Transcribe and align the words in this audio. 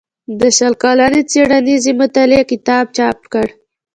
د 0.39 0.41
شل 0.57 0.73
کلنې 0.83 1.21
څيړنيزې 1.31 1.91
مطالعې 2.01 2.43
کتاب 2.51 2.85
چاپ 2.97 3.19
کړ 3.33 3.47